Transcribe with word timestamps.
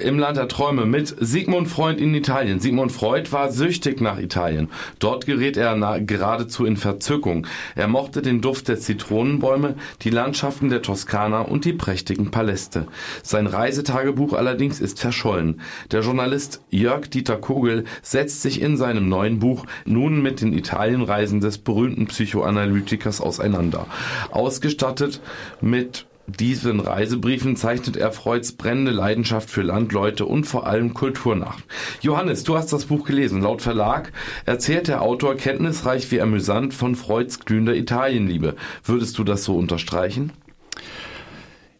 im 0.00 0.18
Land 0.18 0.36
der 0.36 0.48
Träume 0.48 0.86
mit 0.86 1.14
Sigmund 1.18 1.68
Freud 1.68 2.02
in 2.02 2.14
Italien. 2.14 2.60
Sigmund 2.60 2.92
Freud 2.92 3.32
war 3.32 3.50
süchtig 3.50 4.00
nach 4.00 4.18
Italien. 4.18 4.68
Dort 4.98 5.26
gerät 5.26 5.56
er 5.56 6.00
geradezu 6.00 6.64
in 6.64 6.76
Verzückung. 6.76 7.46
Er 7.74 7.88
mochte 7.88 8.22
den 8.22 8.40
Duft 8.40 8.68
der 8.68 8.78
Zitronenbäume, 8.78 9.74
die 10.02 10.10
Landschaften 10.10 10.68
der 10.68 10.82
Toskana 10.82 11.40
und 11.40 11.64
die 11.64 11.72
prächtigen 11.72 12.30
Paläste. 12.30 12.86
Sein 13.22 13.46
Reisetagebuch 13.46 14.32
allerdings 14.32 14.80
ist 14.80 15.00
verschollen. 15.00 15.60
Der 15.90 16.00
Journalist 16.00 16.62
Jörg 16.70 17.08
Dieter 17.08 17.36
Kogel 17.36 17.84
setzt 18.02 18.42
sich 18.42 18.60
in 18.60 18.76
seinem 18.76 19.08
neuen 19.08 19.38
Buch 19.38 19.66
nun 19.84 20.22
mit 20.22 20.40
den 20.40 20.52
Italienreisen 20.52 21.40
des 21.40 21.58
berühmten 21.58 22.06
Psychoanalytikers 22.06 23.20
auseinander. 23.20 23.86
Ausgestattet 24.30 25.20
mit 25.60 26.06
diesen 26.26 26.80
Reisebriefen 26.80 27.56
zeichnet 27.56 27.96
er 27.96 28.12
Freuds 28.12 28.52
brennende 28.52 28.90
Leidenschaft 28.92 29.50
für 29.50 29.62
Landleute 29.62 30.24
und 30.24 30.44
vor 30.44 30.66
allem 30.66 30.94
Kultur 30.94 31.36
nach. 31.36 31.58
Johannes, 32.00 32.44
du 32.44 32.56
hast 32.56 32.72
das 32.72 32.86
Buch 32.86 33.06
gelesen. 33.06 33.42
Laut 33.42 33.62
Verlag 33.62 34.12
erzählt 34.46 34.88
der 34.88 35.02
Autor 35.02 35.36
kenntnisreich 35.36 36.10
wie 36.10 36.20
amüsant 36.20 36.72
von 36.72 36.94
Freuds 36.94 37.40
glühender 37.40 37.74
Italienliebe. 37.74 38.56
Würdest 38.84 39.18
du 39.18 39.24
das 39.24 39.44
so 39.44 39.56
unterstreichen? 39.56 40.32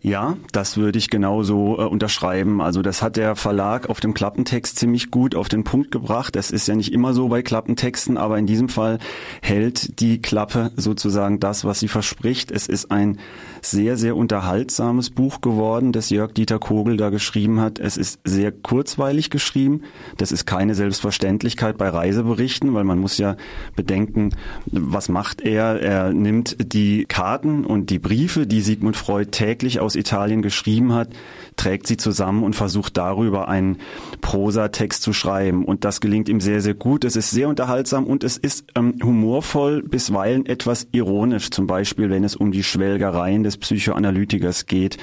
Ja, 0.05 0.37
das 0.53 0.77
würde 0.77 0.99
ich 0.99 1.09
genauso 1.09 1.79
äh, 1.79 1.85
unterschreiben. 1.85 2.61
Also 2.61 2.83
das 2.83 3.01
hat 3.01 3.17
der 3.17 3.37
Verlag 3.37 3.89
auf 3.89 4.01
dem 4.01 4.13
Klappentext 4.13 4.79
ziemlich 4.79 5.11
gut 5.11 5.35
auf 5.35 5.49
den 5.49 5.65
Punkt 5.65 5.91
gebracht. 5.93 6.37
Das 6.37 6.51
ist 6.51 6.69
ja 6.69 6.75
nicht 6.75 6.93
immer 6.93 7.15
so 7.15 7.29
bei 7.29 7.41
Klappentexten, 7.41 8.19
aber 8.19 8.37
in 8.37 8.45
diesem 8.45 8.69
Fall 8.69 8.99
hält 9.41 9.99
die 10.01 10.21
Klappe 10.21 10.73
sozusagen 10.77 11.41
das, 11.41 11.65
was 11.65 11.81
sie 11.81 11.89
verspricht. 11.89 12.51
Es 12.51 12.67
ist 12.67 12.91
ein 12.91 13.19
sehr, 13.63 13.97
sehr 13.97 14.15
unterhaltsames 14.15 15.09
Buch 15.09 15.41
geworden, 15.41 15.93
das 15.93 16.11
Jörg 16.11 16.33
Dieter 16.33 16.59
Kogel 16.59 16.99
da 16.99 17.09
geschrieben 17.09 17.63
hat. 17.63 17.79
Es 17.79 17.97
ist 17.97 18.21
sehr 18.25 18.53
kurzweilig 18.53 19.31
geschrieben. 19.31 19.85
Das 20.19 20.33
ist 20.33 20.45
keine 20.45 20.75
Selbstverständlichkeit 20.75 21.79
bei 21.79 21.89
Reiseberichten, 21.89 22.75
weil 22.75 22.85
man 22.85 22.99
muss 22.99 23.17
ja 23.17 23.37
bedenken, 23.75 24.37
was 24.67 25.09
macht 25.09 25.41
er? 25.41 25.81
Er 25.81 26.13
nimmt 26.13 26.59
die 26.61 27.07
Karten 27.07 27.65
und 27.65 27.89
die 27.89 27.99
Briefe, 27.99 28.47
die 28.47 28.61
Sigmund 28.61 28.99
Freud 28.99 29.31
täglich 29.31 29.81
aus 29.81 29.94
Italien 29.97 30.43
geschrieben 30.43 30.93
hat, 30.93 31.09
trägt 31.57 31.87
sie 31.87 31.97
zusammen 31.97 32.43
und 32.43 32.55
versucht 32.55 32.97
darüber 32.97 33.49
einen 33.49 33.79
Prosatext 34.21 35.03
zu 35.03 35.13
schreiben. 35.13 35.65
Und 35.65 35.85
das 35.85 36.01
gelingt 36.01 36.29
ihm 36.29 36.41
sehr, 36.41 36.61
sehr 36.61 36.75
gut. 36.75 37.05
Es 37.05 37.17
ist 37.17 37.31
sehr 37.31 37.49
unterhaltsam 37.49 38.05
und 38.05 38.25
es 38.25 38.37
ist 38.37 38.67
ähm, 38.75 38.97
humorvoll, 39.03 39.83
bisweilen 39.83 40.47
etwas 40.47 40.89
ironisch. 40.93 41.51
Zum 41.51 41.67
Beispiel, 41.67 42.11
wenn 42.11 42.25
es 42.25 42.37
um 42.37 42.53
die 42.53 42.63
Schwelgereien 42.63 43.43
des 43.43 43.57
Psychoanalytikers 43.57 44.67
geht, 44.67 44.99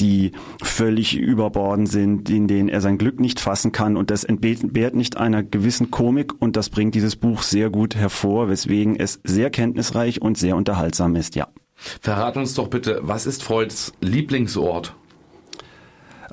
die 0.00 0.32
völlig 0.62 1.16
überborden 1.16 1.86
sind, 1.86 2.30
in 2.30 2.48
denen 2.48 2.68
er 2.68 2.80
sein 2.80 2.98
Glück 2.98 3.20
nicht 3.20 3.40
fassen 3.40 3.72
kann. 3.72 3.96
Und 3.96 4.10
das 4.10 4.24
entbehrt 4.24 4.94
nicht 4.94 5.16
einer 5.16 5.42
gewissen 5.42 5.90
Komik 5.90 6.32
und 6.40 6.56
das 6.56 6.70
bringt 6.70 6.94
dieses 6.94 7.16
Buch 7.16 7.42
sehr 7.42 7.70
gut 7.70 7.94
hervor, 7.94 8.48
weswegen 8.48 8.96
es 8.96 9.20
sehr 9.24 9.50
kenntnisreich 9.50 10.20
und 10.20 10.36
sehr 10.36 10.56
unterhaltsam 10.56 11.16
ist, 11.16 11.34
ja. 11.34 11.48
Verrat 11.76 12.36
uns 12.36 12.54
doch 12.54 12.68
bitte, 12.68 13.00
was 13.02 13.26
ist 13.26 13.42
Freuds 13.42 13.92
Lieblingsort? 14.00 14.94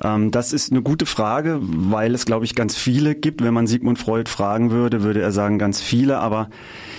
Ähm, 0.02 0.30
das 0.30 0.52
ist 0.52 0.70
eine 0.70 0.82
gute 0.82 1.06
Frage, 1.06 1.58
weil 1.60 2.14
es, 2.14 2.24
glaube 2.24 2.44
ich, 2.44 2.54
ganz 2.54 2.76
viele 2.76 3.14
gibt. 3.14 3.42
Wenn 3.42 3.54
man 3.54 3.66
Sigmund 3.66 3.98
Freud 3.98 4.30
fragen 4.30 4.70
würde, 4.70 5.02
würde 5.02 5.20
er 5.20 5.32
sagen, 5.32 5.58
ganz 5.58 5.80
viele. 5.80 6.18
Aber 6.18 6.48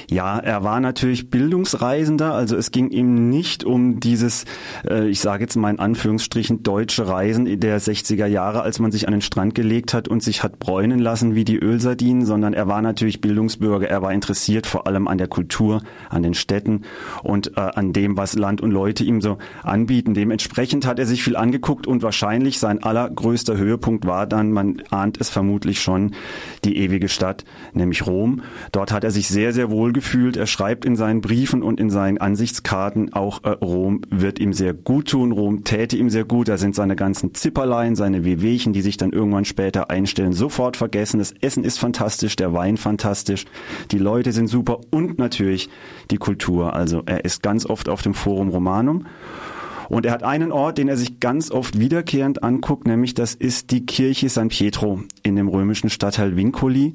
ja, 0.09 0.39
er 0.39 0.63
war 0.63 0.79
natürlich 0.79 1.29
Bildungsreisender, 1.29 2.33
also 2.33 2.55
es 2.55 2.71
ging 2.71 2.89
ihm 2.89 3.29
nicht 3.29 3.63
um 3.63 3.99
dieses, 3.99 4.45
äh, 4.87 5.07
ich 5.07 5.19
sage 5.19 5.43
jetzt 5.43 5.55
mal 5.55 5.69
in 5.69 5.79
Anführungsstrichen, 5.79 6.63
deutsche 6.63 7.07
Reisen 7.07 7.59
der 7.59 7.81
60er 7.81 8.25
Jahre, 8.25 8.61
als 8.61 8.79
man 8.79 8.91
sich 8.91 9.07
an 9.07 9.13
den 9.13 9.21
Strand 9.21 9.55
gelegt 9.55 9.93
hat 9.93 10.07
und 10.07 10.21
sich 10.21 10.43
hat 10.43 10.59
bräunen 10.59 10.99
lassen 10.99 11.35
wie 11.35 11.45
die 11.45 11.57
Ölsardinen, 11.57 12.25
sondern 12.25 12.53
er 12.53 12.67
war 12.67 12.81
natürlich 12.81 13.21
Bildungsbürger, 13.21 13.89
er 13.89 14.01
war 14.01 14.13
interessiert 14.13 14.67
vor 14.67 14.87
allem 14.87 15.07
an 15.07 15.17
der 15.17 15.27
Kultur, 15.27 15.81
an 16.09 16.23
den 16.23 16.33
Städten 16.33 16.81
und 17.23 17.57
äh, 17.57 17.59
an 17.59 17.93
dem, 17.93 18.17
was 18.17 18.35
Land 18.35 18.61
und 18.61 18.71
Leute 18.71 19.03
ihm 19.03 19.21
so 19.21 19.37
anbieten. 19.63 20.13
Dementsprechend 20.13 20.85
hat 20.85 20.99
er 20.99 21.05
sich 21.05 21.23
viel 21.23 21.35
angeguckt 21.35 21.87
und 21.87 22.03
wahrscheinlich 22.03 22.59
sein 22.59 22.83
allergrößter 22.83 23.57
Höhepunkt 23.57 24.05
war 24.05 24.27
dann, 24.27 24.51
man 24.51 24.81
ahnt 24.89 25.19
es 25.19 25.29
vermutlich 25.29 25.81
schon, 25.81 26.13
die 26.63 26.77
ewige 26.77 27.09
Stadt, 27.09 27.45
nämlich 27.73 28.05
Rom. 28.05 28.41
Dort 28.71 28.91
hat 28.91 29.03
er 29.03 29.11
sich 29.11 29.27
sehr, 29.27 29.53
sehr 29.53 29.69
wohl 29.69 29.91
gefühlt. 29.93 30.02
Er 30.13 30.45
schreibt 30.45 30.85
in 30.85 30.95
seinen 30.95 31.21
Briefen 31.21 31.63
und 31.63 31.79
in 31.79 31.89
seinen 31.89 32.19
Ansichtskarten 32.19 33.13
auch, 33.13 33.43
äh, 33.43 33.49
Rom 33.49 34.01
wird 34.09 34.37
ihm 34.37 34.53
sehr 34.53 34.73
gut 34.73 35.09
tun, 35.09 35.31
Rom 35.31 35.63
täte 35.63 35.97
ihm 35.97 36.09
sehr 36.09 36.23
gut. 36.23 36.49
Da 36.49 36.57
sind 36.57 36.75
seine 36.75 36.95
ganzen 36.95 37.33
Zipperlein, 37.33 37.95
seine 37.95 38.23
Wehwehchen, 38.23 38.73
die 38.73 38.81
sich 38.81 38.97
dann 38.97 39.11
irgendwann 39.11 39.45
später 39.45 39.89
einstellen, 39.89 40.33
sofort 40.33 40.77
vergessen. 40.77 41.17
Das 41.17 41.33
Essen 41.41 41.63
ist 41.63 41.79
fantastisch, 41.79 42.35
der 42.35 42.53
Wein 42.53 42.77
fantastisch, 42.77 43.45
die 43.91 43.97
Leute 43.97 44.33
sind 44.33 44.47
super 44.47 44.81
und 44.91 45.17
natürlich 45.17 45.69
die 46.11 46.17
Kultur. 46.17 46.73
Also 46.73 47.01
er 47.05 47.25
ist 47.25 47.41
ganz 47.41 47.65
oft 47.65 47.89
auf 47.89 48.01
dem 48.01 48.13
Forum 48.13 48.49
Romanum. 48.49 49.05
Und 49.89 50.05
er 50.05 50.11
hat 50.11 50.23
einen 50.23 50.51
Ort, 50.51 50.77
den 50.77 50.87
er 50.87 50.97
sich 50.97 51.19
ganz 51.19 51.51
oft 51.51 51.79
wiederkehrend 51.79 52.43
anguckt, 52.43 52.87
nämlich 52.87 53.13
das 53.13 53.35
ist 53.35 53.71
die 53.71 53.85
Kirche 53.85 54.29
San 54.29 54.49
Pietro 54.49 55.01
in 55.23 55.35
dem 55.35 55.47
römischen 55.47 55.89
Stadtteil 55.89 56.35
Vincoli. 56.35 56.93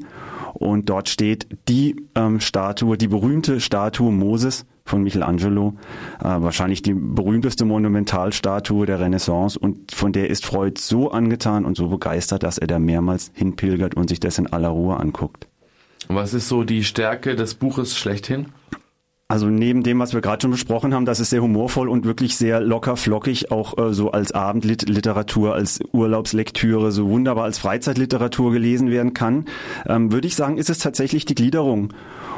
Und 0.59 0.91
dort 0.91 1.09
steht 1.09 1.47
die 1.69 1.95
ähm, 2.17 2.41
Statue, 2.41 2.99
die 2.99 3.07
berühmte 3.07 3.61
Statue 3.61 4.11
Moses 4.11 4.67
von 4.85 5.05
Michelangelo, 5.05 5.75
äh, 6.19 6.25
wahrscheinlich 6.25 6.83
die 6.83 6.95
berühmteste 6.95 7.65
Monumentalstatue 7.65 8.85
der 8.85 8.99
Renaissance 8.99 9.57
und 9.57 9.93
von 9.93 10.13
der 10.13 10.31
ist 10.31 10.45
Freud 10.45 10.81
so 10.81 11.13
angetan 11.13 11.65
und 11.65 11.77
so 11.77 11.89
begeistert, 11.89 12.43
dass 12.43 12.59
er 12.59 12.67
da 12.67 12.81
mehrmals 12.81 13.31
hinpilgert 13.35 13.95
und 13.95 14.09
sich 14.09 14.19
das 14.19 14.39
in 14.39 14.49
aller 14.49 14.71
Ruhe 14.71 14.97
anguckt. 14.99 15.47
Was 16.09 16.35
ist 16.35 16.49
so 16.49 16.65
die 16.65 16.83
Stärke 16.83 17.37
des 17.37 17.55
Buches 17.55 17.97
schlechthin? 17.97 18.47
Also 19.31 19.51
neben 19.51 19.83
dem, 19.83 19.99
was 19.99 20.15
wir 20.15 20.23
gerade 20.23 20.41
schon 20.41 20.53
besprochen 20.53 20.95
haben, 20.95 21.05
dass 21.05 21.21
es 21.21 21.29
sehr 21.29 21.43
humorvoll 21.43 21.91
und 21.91 22.07
wirklich 22.07 22.39
sehr 22.39 22.63
locker 22.63 22.97
flockig 22.97 23.51
auch 23.51 23.77
äh, 23.77 23.93
so 23.93 24.11
als 24.11 24.33
Abendliteratur, 24.33 25.55
als 25.55 25.81
Urlaubslektüre, 25.93 26.93
so 26.93 27.11
wunderbar 27.11 27.45
als 27.45 27.59
Freizeitliteratur 27.59 28.53
gelesen 28.53 28.91
werden 28.91 29.13
kann, 29.13 29.45
ähm, 29.87 30.13
würde 30.13 30.27
ich 30.27 30.35
sagen, 30.35 30.57
ist 30.57 30.71
es 30.71 30.79
tatsächlich 30.79 31.27
die 31.27 31.35
Gliederung. 31.35 31.93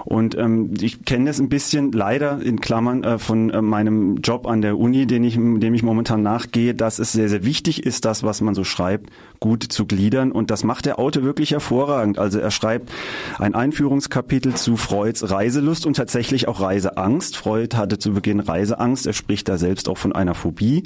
Und 0.05 0.37
ähm, 0.37 0.75
ich 0.81 1.05
kenne 1.05 1.27
das 1.27 1.39
ein 1.39 1.49
bisschen 1.49 1.93
leider 1.93 2.41
in 2.43 2.61
Klammern 2.61 3.05
äh, 3.05 3.19
von 3.19 3.51
äh, 3.51 3.62
meinem 3.62 4.17
Job 4.17 4.49
an 4.49 4.61
der 4.61 4.78
Uni, 4.78 5.07
den 5.07 5.22
ich, 5.22 5.34
dem 5.34 5.75
ich 5.75 5.84
momentan 5.84 6.22
nachgehe, 6.22 6.75
dass 6.75 6.99
es 6.99 7.12
sehr, 7.12 7.28
sehr 7.28 7.45
wichtig 7.45 7.84
ist, 7.84 8.05
das, 8.05 8.22
was 8.25 8.41
man 8.41 8.55
so 8.55 8.65
schreibt, 8.65 9.11
gut 9.39 9.62
zu 9.62 9.87
gliedern. 9.87 10.33
Und 10.33 10.51
das 10.51 10.65
macht 10.65 10.87
der 10.87 10.99
Autor 10.99 11.22
wirklich 11.22 11.53
hervorragend. 11.53 12.19
Also 12.19 12.41
er 12.41 12.51
schreibt 12.51 12.91
ein 13.39 13.55
Einführungskapitel 13.55 14.55
zu 14.55 14.77
Freuds 14.77 15.31
Reiselust 15.31 15.87
und 15.87 15.97
tatsächlich 15.97 16.49
auch 16.49 16.61
Reiseangst. 16.81 17.37
Freud 17.37 17.77
hatte 17.77 17.99
zu 17.99 18.13
Beginn 18.13 18.41
Reiseangst. 18.41 19.07
Er 19.07 19.13
spricht 19.13 19.49
da 19.49 19.59
selbst 19.59 19.89
auch 19.89 19.99
von 19.99 20.13
einer 20.13 20.35
Phobie, 20.35 20.85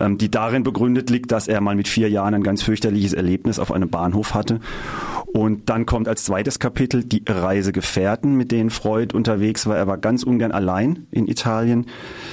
ähm, 0.00 0.18
die 0.18 0.30
darin 0.30 0.62
begründet 0.62 1.10
liegt, 1.10 1.30
dass 1.32 1.48
er 1.48 1.60
mal 1.60 1.74
mit 1.74 1.88
vier 1.88 2.08
Jahren 2.08 2.34
ein 2.34 2.42
ganz 2.42 2.62
fürchterliches 2.62 3.12
Erlebnis 3.12 3.58
auf 3.58 3.72
einem 3.72 3.90
Bahnhof 3.90 4.34
hatte. 4.34 4.60
Und 5.26 5.68
dann 5.68 5.84
kommt 5.84 6.08
als 6.08 6.24
zweites 6.24 6.58
Kapitel 6.58 7.04
die 7.04 7.22
Reisegefährten, 7.28 8.34
mit 8.36 8.52
denen 8.52 8.70
Freud 8.70 9.14
unterwegs 9.14 9.66
war. 9.66 9.76
Er 9.76 9.86
war 9.86 9.98
ganz 9.98 10.22
ungern 10.22 10.52
allein 10.52 11.06
in 11.10 11.28
Italien. 11.28 11.86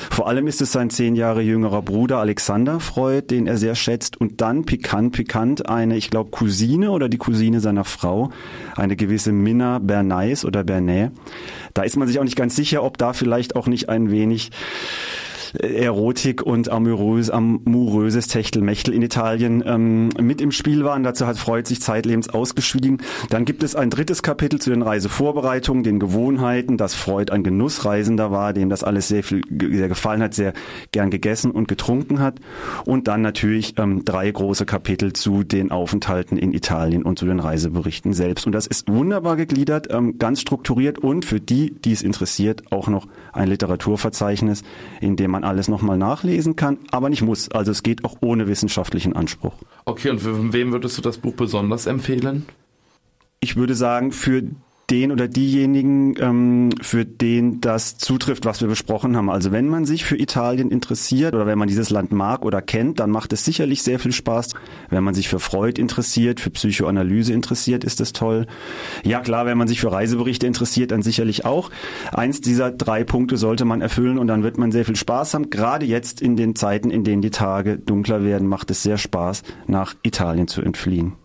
Vor 0.09 0.27
allem 0.27 0.47
ist 0.47 0.61
es 0.61 0.71
sein 0.71 0.89
zehn 0.89 1.15
Jahre 1.15 1.41
jüngerer 1.41 1.81
Bruder 1.81 2.19
Alexander 2.19 2.79
Freud, 2.79 3.27
den 3.29 3.47
er 3.47 3.57
sehr 3.57 3.75
schätzt. 3.75 4.19
Und 4.19 4.39
dann 4.39 4.63
pikant, 4.63 5.11
pikant 5.13 5.67
eine, 5.67 5.97
ich 5.97 6.09
glaube, 6.09 6.29
Cousine 6.31 6.91
oder 6.91 7.09
die 7.09 7.17
Cousine 7.17 7.59
seiner 7.59 7.83
Frau, 7.83 8.29
eine 8.77 8.95
gewisse 8.95 9.33
Minna 9.33 9.79
Bernays 9.79 10.45
oder 10.45 10.63
Bernay. 10.63 11.09
Da 11.73 11.83
ist 11.83 11.97
man 11.97 12.07
sich 12.07 12.19
auch 12.19 12.23
nicht 12.23 12.37
ganz 12.37 12.55
sicher, 12.55 12.83
ob 12.83 12.92
da 12.97 13.13
vielleicht 13.13 13.55
auch 13.55 13.67
nicht 13.67 13.89
ein 13.89 14.11
wenig 14.11 14.51
Erotik 15.59 16.41
und 16.41 16.69
amorös, 16.69 17.29
amoröses 17.29 18.27
Techtelmechtel 18.27 18.93
in 18.93 19.01
Italien 19.01 19.63
ähm, 19.65 20.09
mit 20.19 20.41
im 20.41 20.51
Spiel 20.51 20.83
waren. 20.83 21.03
Dazu 21.03 21.27
hat 21.27 21.37
Freud 21.37 21.67
sich 21.67 21.81
zeitlebens 21.81 22.29
ausgeschwiegen. 22.29 23.01
Dann 23.29 23.45
gibt 23.45 23.63
es 23.63 23.75
ein 23.75 23.89
drittes 23.89 24.23
Kapitel 24.23 24.59
zu 24.59 24.69
den 24.69 24.81
Reisevorbereitungen, 24.81 25.83
den 25.83 25.99
Gewohnheiten, 25.99 26.77
dass 26.77 26.95
Freud 26.95 27.31
ein 27.31 27.43
Genussreisender 27.43 28.31
war, 28.31 28.53
dem 28.53 28.69
das 28.69 28.83
alles 28.83 29.07
sehr 29.07 29.23
viel 29.23 29.41
sehr 29.49 29.89
gefallen 29.89 30.23
hat, 30.23 30.33
sehr 30.33 30.53
gern 30.91 31.09
gegessen 31.11 31.51
und 31.51 31.67
getrunken 31.67 32.19
hat. 32.19 32.35
Und 32.85 33.07
dann 33.07 33.21
natürlich 33.21 33.75
ähm, 33.77 34.03
drei 34.05 34.31
große 34.31 34.65
Kapitel 34.65 35.13
zu 35.13 35.43
den 35.43 35.71
Aufenthalten 35.71 36.37
in 36.37 36.53
Italien 36.53 37.03
und 37.03 37.19
zu 37.19 37.25
den 37.25 37.39
Reiseberichten 37.39 38.13
selbst. 38.13 38.45
Und 38.45 38.53
das 38.53 38.67
ist 38.67 38.87
wunderbar 38.89 39.35
gegliedert, 39.35 39.87
ähm, 39.91 40.17
ganz 40.17 40.41
strukturiert 40.41 40.99
und 40.99 41.25
für 41.25 41.39
die, 41.39 41.75
die 41.83 41.91
es 41.91 42.01
interessiert, 42.01 42.63
auch 42.71 42.87
noch 42.87 43.07
ein 43.31 43.47
Literaturverzeichnis, 43.47 44.63
in 45.01 45.15
dem 45.15 45.31
man 45.31 45.42
man 45.43 45.49
alles 45.49 45.67
nochmal 45.67 45.97
nachlesen 45.97 46.55
kann, 46.55 46.79
aber 46.91 47.09
nicht 47.09 47.21
muss. 47.21 47.51
Also 47.51 47.71
es 47.71 47.83
geht 47.83 48.05
auch 48.05 48.17
ohne 48.21 48.47
wissenschaftlichen 48.47 49.15
Anspruch. 49.15 49.53
Okay, 49.85 50.09
und 50.09 50.19
für 50.19 50.53
wem 50.53 50.71
würdest 50.71 50.97
du 50.97 51.01
das 51.01 51.17
Buch 51.17 51.33
besonders 51.33 51.85
empfehlen? 51.85 52.45
Ich 53.39 53.55
würde 53.55 53.75
sagen, 53.75 54.11
für 54.11 54.43
den 54.93 55.11
oder 55.11 55.27
diejenigen, 55.27 56.13
ähm, 56.19 56.69
für 56.79 57.03
den 57.03 57.61
das 57.61 57.97
zutrifft, 57.97 58.45
was 58.45 58.61
wir 58.61 58.67
besprochen 58.67 59.17
haben. 59.17 59.31
Also 59.31 59.51
wenn 59.51 59.67
man 59.67 59.85
sich 59.85 60.05
für 60.05 60.15
Italien 60.19 60.69
interessiert 60.69 61.33
oder 61.33 61.47
wenn 61.47 61.57
man 61.57 61.67
dieses 61.67 61.89
Land 61.89 62.11
mag 62.11 62.45
oder 62.45 62.61
kennt, 62.61 62.99
dann 62.99 63.09
macht 63.09 63.33
es 63.33 63.43
sicherlich 63.43 63.81
sehr 63.81 63.97
viel 63.97 64.11
Spaß. 64.11 64.53
Wenn 64.91 65.03
man 65.03 65.15
sich 65.15 65.29
für 65.29 65.39
Freud 65.39 65.81
interessiert, 65.81 66.39
für 66.39 66.51
Psychoanalyse 66.51 67.33
interessiert, 67.33 67.83
ist 67.83 68.01
das 68.01 68.13
toll. 68.13 68.45
Ja 69.03 69.21
klar, 69.21 69.47
wenn 69.47 69.57
man 69.57 69.67
sich 69.67 69.81
für 69.81 69.91
Reiseberichte 69.91 70.45
interessiert, 70.45 70.91
dann 70.91 71.01
sicherlich 71.01 71.43
auch. 71.43 71.71
Eins 72.11 72.41
dieser 72.41 72.69
drei 72.69 73.03
Punkte 73.03 73.37
sollte 73.37 73.65
man 73.65 73.81
erfüllen 73.81 74.19
und 74.19 74.27
dann 74.27 74.43
wird 74.43 74.59
man 74.59 74.71
sehr 74.71 74.85
viel 74.85 74.95
Spaß 74.95 75.33
haben. 75.33 75.49
Gerade 75.49 75.87
jetzt 75.87 76.21
in 76.21 76.35
den 76.35 76.55
Zeiten, 76.55 76.91
in 76.91 77.03
denen 77.03 77.23
die 77.23 77.31
Tage 77.31 77.79
dunkler 77.79 78.23
werden, 78.23 78.47
macht 78.47 78.69
es 78.69 78.83
sehr 78.83 78.99
Spaß, 78.99 79.41
nach 79.65 79.95
Italien 80.03 80.47
zu 80.47 80.61
entfliehen. 80.61 81.22